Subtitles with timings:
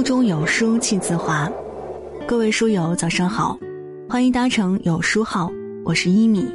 [0.00, 1.46] 腹中有书气自华，
[2.26, 3.58] 各位书友早上好，
[4.08, 5.52] 欢迎搭乘有书号，
[5.84, 6.50] 我是一米。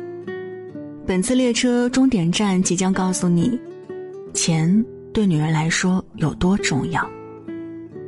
[1.06, 3.60] 本次列车终点站即将告诉你，
[4.34, 4.84] 钱
[5.14, 7.08] 对女人来说有多重要。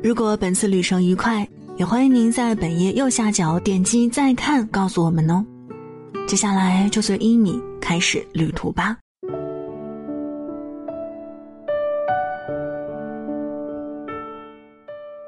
[0.01, 5.45] 如果本次旅程愉快，也欢迎您在本页右下角点击再看，告诉我们哦。
[6.27, 8.97] 接下来就随一米开始旅途吧。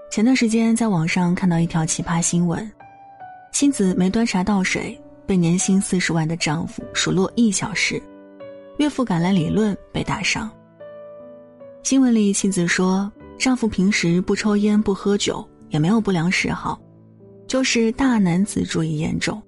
[0.10, 2.70] 前段时间在网上看到一条奇葩新闻：
[3.52, 8.02] 妻子没端茶倒水，被年薪四十万的丈夫数落一小时；
[8.80, 10.50] 岳父赶来理论被打伤。
[11.84, 16.80] 新闻里妻子说，丈夫平时不抽烟不喝酒，也没有不良嗜好，
[17.46, 19.40] 就是大男子主义严重，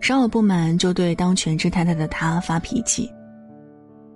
[0.00, 3.10] 稍有不满就对当全职太太的他发脾气。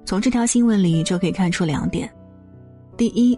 [0.05, 2.09] 从这条新闻里就可以看出两点：
[2.97, 3.37] 第一。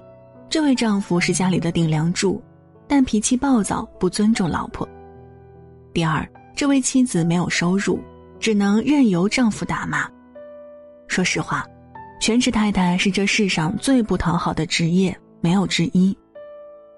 [0.49, 2.41] 这位丈夫是家里的顶梁柱，
[2.87, 4.89] 但脾气暴躁，不尊重老婆。
[5.93, 7.99] 第二，这位妻子没有收入，
[8.39, 10.09] 只能任由丈夫打骂。
[11.09, 11.67] 说实话，
[12.21, 16.17] 全职太太是这世上最不讨好的职业，没有之一。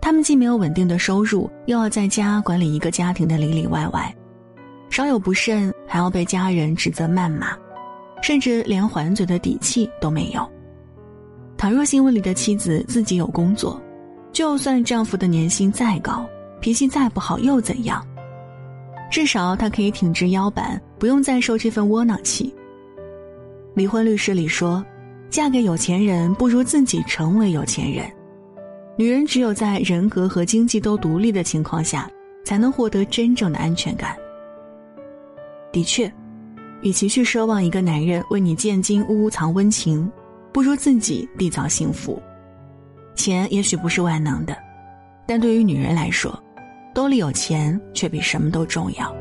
[0.01, 4.15] 他们既没有稳定的收入，又要在家管理一个家庭的里里外外，
[4.91, 7.57] 稍有不慎还要被家人指责谩骂，
[8.23, 10.49] 甚至连还嘴的底气都没有。
[11.59, 13.81] 倘若新闻里的妻子自己有工作，
[14.31, 16.29] 就算丈夫的年薪再高，
[16.61, 18.07] 脾气再不好又怎样？
[19.11, 22.55] 至少她可以挺直腰板，不用再受这份窝囊气。
[23.75, 24.85] 离婚律师里说
[25.31, 28.05] ：“嫁给有钱人不如自己成为有钱人。
[28.97, 32.11] 女人只有在人格和经济都独立的情况下，
[32.45, 34.15] 才能获得真正的安全感。”
[35.73, 36.13] 的确，
[36.83, 40.11] 与其去奢望一个男人为你建金屋藏温情。
[40.57, 42.19] 不如自己缔造幸福，
[43.15, 44.57] 钱也许不是万能的，
[45.27, 46.43] 但对于女人来说，
[46.95, 49.15] 兜里有钱却比什么都重要。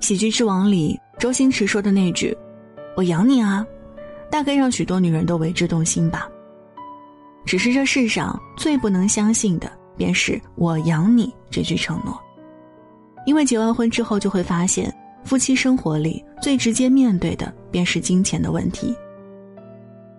[0.00, 2.36] 喜剧之王里，周星驰说的那句
[2.94, 3.66] “我养你啊”，
[4.30, 6.28] 大概让许多女人都为之动心吧。
[7.46, 12.20] 只是这世上最不能相信的，便是我养你这句承诺。
[13.26, 14.90] 因为结完婚之后，就会发现
[15.22, 18.96] 夫妻生活里最直接面对的便是金钱的问题。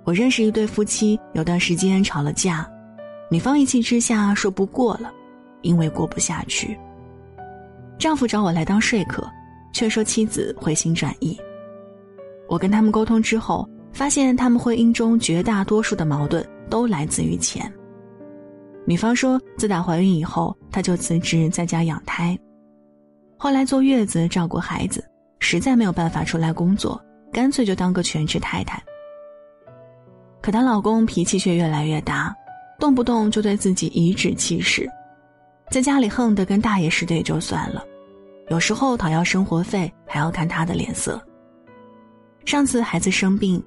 [0.03, 2.69] 我认识一对夫妻，有段时间吵了架，
[3.31, 5.11] 女方一气之下说不过了，
[5.61, 6.77] 因为过不下去。
[7.97, 9.27] 丈夫找我来当说客，
[9.73, 11.37] 却说妻子回心转意。
[12.47, 17.71] 我跟他们沟通之后，发现他们婚姻中绝大多数的矛盾都来自于钱。
[18.85, 22.37] 女方说，自打怀孕以后，她就辞职在家养胎。
[23.37, 25.03] 后来坐月子照顾孩子，
[25.39, 26.99] 实在没有办法出来工作，
[27.31, 28.81] 干脆就当个全职太太。
[30.41, 32.35] 可她老公脾气却越来越大，
[32.79, 34.89] 动不动就对自己颐指气使，
[35.69, 37.83] 在家里横得跟大爷似的也就算了，
[38.49, 41.21] 有时候讨要生活费还要看他的脸色。
[42.43, 43.63] 上次孩子生病，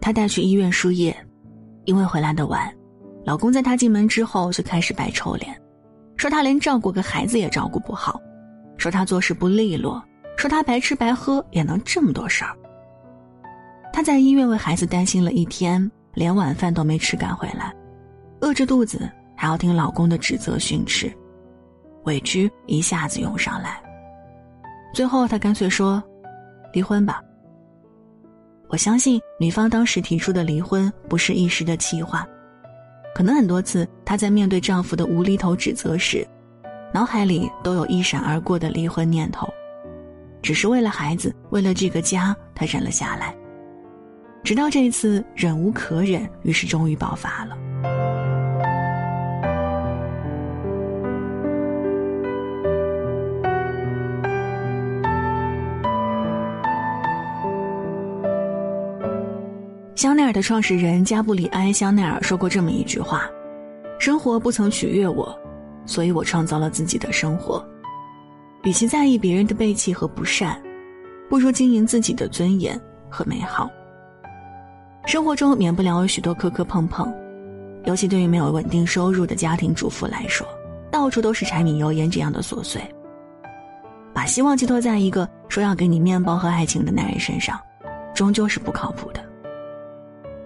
[0.00, 1.16] 她带去医院输液，
[1.84, 2.74] 因为回来的晚，
[3.24, 5.54] 老公在她进门之后就开始摆臭脸，
[6.16, 8.20] 说她连照顾个孩子也照顾不好。
[8.84, 10.04] 说他做事不利落，
[10.36, 12.54] 说他白吃白喝也能这么多事儿。
[13.90, 17.74] 他在医院为孩子担心了一天，连晚饭都没吃赶回来，
[18.42, 21.10] 饿着肚子还要听老公的指责训斥，
[22.02, 23.82] 委屈一下子涌上来。
[24.92, 26.04] 最后他干脆说
[26.74, 27.22] ：“离婚吧。”
[28.68, 32.28] 我相信女方当时提出的离婚不是一时的气话，
[33.14, 36.22] 可能很多次她在面对丈夫的无厘头指责时。
[36.94, 39.52] 脑海里都有一闪而过的离婚念头，
[40.40, 43.34] 只是为了孩子，为了这个家，他忍了下来。
[44.44, 47.58] 直到这一次忍无可忍，于是终于爆发了。
[59.96, 63.28] 香奈儿的创始人加布里埃·香奈儿说过这么一句话
[63.98, 65.36] ：“生活不曾取悦我。”
[65.86, 67.64] 所以我创造了自己的生活。
[68.62, 70.60] 与其在意别人的背弃和不善，
[71.28, 73.70] 不如经营自己的尊严和美好。
[75.06, 77.12] 生活中免不了有许多磕磕碰碰，
[77.84, 80.46] 尤其对于没有稳定收入的家庭主妇来说，
[80.90, 82.80] 到处都是柴米油盐这样的琐碎。
[84.14, 87.60] 把希望寄托在一个说要给你面包和爱情的男人身上，
[88.14, 89.22] 终究是不靠谱的。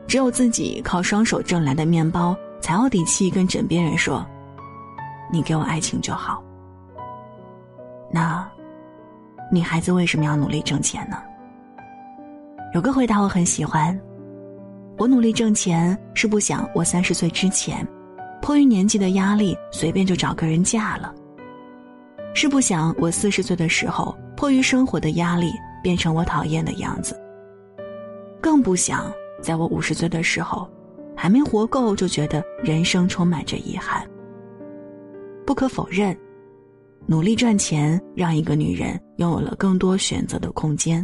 [0.09, 4.27] 只有自己靠双手挣来的面包，才有底气跟枕边人说。
[5.31, 6.43] 你给我爱情就好。
[8.11, 8.49] 那，
[9.51, 11.17] 女孩子为什么要努力挣钱呢？
[12.75, 13.99] 有个回答我很喜欢：
[14.97, 17.87] 我努力挣钱是不想我三十岁之前，
[18.43, 21.13] 迫于年纪的压力随便就找个人嫁了；
[22.35, 25.53] 是不想我四十岁的时候，迫于生活的压力
[25.83, 27.15] 变成我讨厌的样子；
[28.41, 29.11] 更不想
[29.43, 30.69] 在我五十岁的时候，
[31.17, 34.07] 还没活够就觉得人生充满着遗憾。
[35.49, 36.15] 不可否认。
[37.07, 41.03] 努力赚钱，让一个女人拥有了更多选择的空间。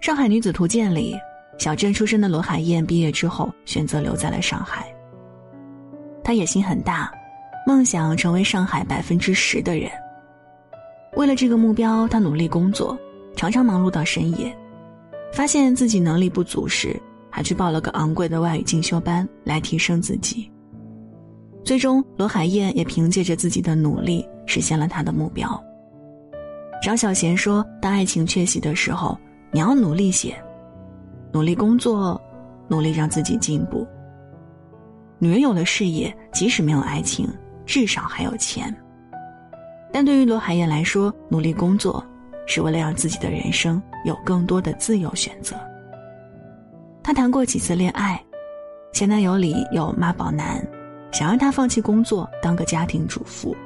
[0.04, 1.14] 《上海女子图鉴》里，
[1.58, 4.90] 小镇出身的罗海燕毕业之后选择留在了上海。
[6.24, 7.12] 她野心很大，
[7.66, 9.90] 梦想成为上海百分之十的人。
[11.14, 12.98] 为了这个目标，她努力工作，
[13.36, 14.56] 常常忙碌到深夜。
[15.30, 16.98] 发现自己能力不足时，
[17.28, 20.50] 还去报了个昂贵的外语进修班来提升自己。
[21.68, 24.26] 最终，罗海燕也凭借着自己的努力。
[24.46, 25.62] 实现了他的目标。
[26.82, 29.14] 张小娴说：“当爱情缺席的时候，
[29.50, 30.34] 你要努力些，
[31.30, 32.18] 努力工作，
[32.66, 33.86] 努力让自己进步。
[35.18, 37.28] 女人有了事业，即使没有爱情，
[37.66, 38.74] 至少还有钱。
[39.92, 42.02] 但对于罗海燕来说，努力工作
[42.46, 45.54] 是为了让自己的人生有更多的自由选择。
[47.02, 48.18] 她谈过几次恋爱，
[48.94, 50.66] 前男友里有妈宝男，
[51.10, 53.56] 想让他放弃工作，当个家庭主妇。”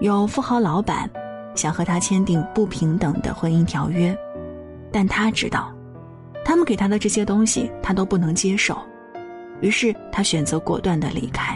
[0.00, 1.10] 有富豪老板
[1.54, 4.16] 想和他签订不平等的婚姻条约，
[4.90, 5.70] 但他知道，
[6.44, 8.78] 他们给他的这些东西他都不能接受，
[9.60, 11.54] 于是他选择果断的离开。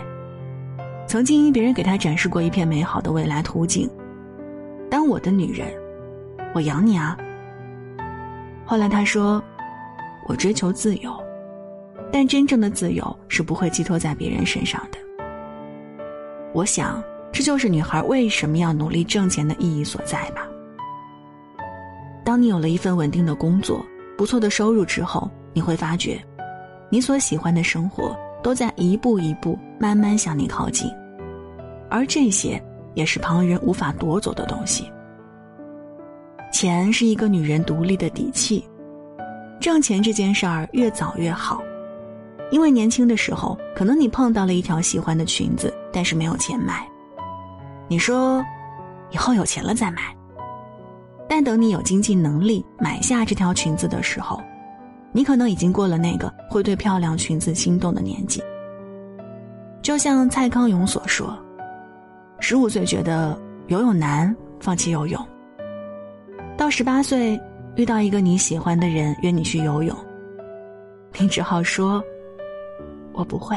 [1.06, 3.88] 曾经别人给他展示过一片美好的未来图景，
[4.90, 5.68] 当我的女人，
[6.54, 7.16] 我养你啊。
[8.66, 9.42] 后来他说，
[10.26, 11.23] 我追求自由，
[12.14, 14.98] 但真正的自由是不会寄托在别人身上的。
[16.52, 17.02] 我想。
[17.36, 20.46] 这就是女孩为什么要努力挣钱的意义所在吧。
[22.24, 23.84] 当你有了一份稳定的工作、
[24.16, 26.24] 不错的收入之后，你会发觉，
[26.88, 30.88] 你所喜欢的生活都在一步一步慢慢向你靠近，
[31.90, 32.62] 而这些
[32.94, 34.88] 也是旁人无法夺走的东西。
[36.52, 38.64] 钱是一个女人独立的底气，
[39.58, 41.60] 挣钱这件事儿越早越好，
[42.54, 46.88] 因为年轻的时候，可能你碰到了一条喜欢的裙子，但是没有钱买。
[47.88, 48.40] 你说，
[49.10, 50.16] 以后有钱了再买。
[51.28, 54.40] 但等你有经济能力买下这条裙子的时候，
[55.10, 58.40] 你可能已经过了那个会对漂亮裙子心动的年纪。
[59.82, 61.36] 就像蔡康永所说
[62.38, 63.36] ：“十五岁觉得
[63.66, 65.20] 游泳难，放弃游泳；
[66.56, 67.36] 到十八岁
[67.74, 69.96] 遇到一个你喜欢的人约你去游泳，
[71.18, 72.00] 你只好说
[73.14, 73.56] ‘我不会’。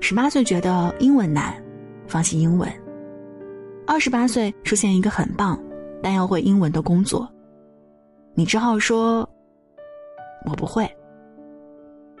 [0.00, 1.54] 十八岁觉得英文难。”
[2.08, 2.68] 放弃英文。
[3.86, 5.56] 二十八岁出现一个很棒，
[6.02, 7.30] 但要会英文的工作，
[8.34, 9.20] 你只好说
[10.44, 10.90] ：“我不会。”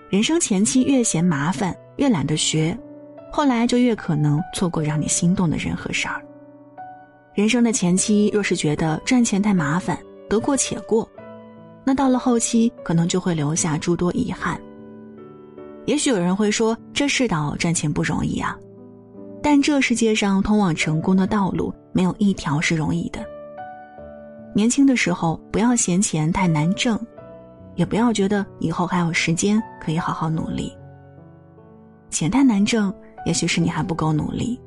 [0.08, 2.78] 人生前期越嫌麻烦，越懒得学，
[3.32, 6.22] 后来就越可能错过让你心动的人和事儿。
[7.34, 9.98] 人生的前期若是觉得赚钱太麻烦，
[10.28, 11.08] 得过且过，
[11.84, 14.60] 那到了后期可能就会留下诸多遗憾。
[15.90, 18.56] 也许有人会说：“这世道赚钱不容易啊。”
[19.42, 23.18] 但这世界上通往成功的道路没有一条是容易的。
[24.54, 26.96] 年轻的时候不要嫌钱太难挣，
[27.74, 30.72] 也不要觉得以后还有时间可以好好努力。
[32.08, 32.94] 钱太难挣，
[33.26, 34.60] 也许是你还不够努力。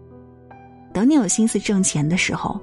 [0.91, 2.59] 等你有心思挣钱的时候，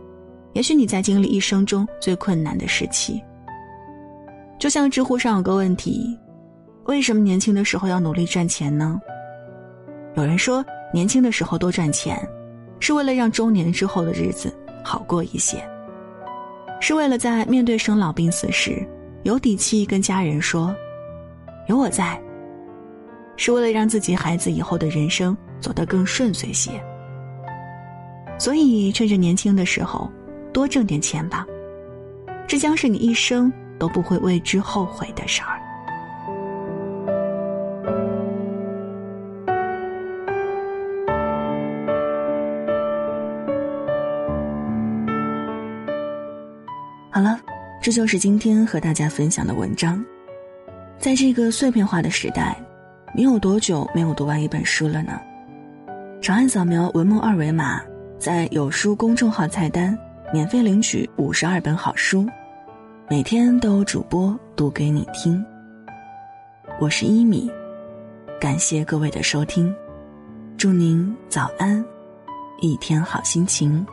[0.52, 3.22] 也许你在经历一生中最困难的时期。
[4.58, 6.14] 就像知乎上有个问题：
[6.84, 9.00] 为什么年轻的时候要努力赚钱呢？
[10.14, 10.64] 有人说。
[10.92, 12.20] 年轻的时候多赚钱，
[12.80, 15.64] 是为了让中年之后的日子好过一些，
[16.80, 18.84] 是为了在面对生老病死时
[19.22, 20.74] 有底气跟家人说
[21.68, 22.20] “有我在”，
[23.38, 26.72] 是为了让自己孩子以后的人生走得更顺遂些。
[28.36, 30.10] 所以，趁着年轻的时候
[30.52, 31.46] 多挣点钱吧，
[32.48, 35.59] 这将是你一生都不会为之后悔的事儿。
[47.82, 50.04] 这就是今天和大家分享的文章。
[50.98, 52.54] 在这个碎片化的时代，
[53.14, 55.18] 你有多久没有读完一本书了呢？
[56.20, 57.80] 长按扫描文末二维码，
[58.18, 59.98] 在有书公众号菜单
[60.30, 62.26] 免费领取五十二本好书，
[63.08, 65.42] 每天都有主播读给你听。
[66.78, 67.50] 我是一米，
[68.38, 69.74] 感谢各位的收听，
[70.58, 71.82] 祝您早安，
[72.60, 73.86] 一天好心情。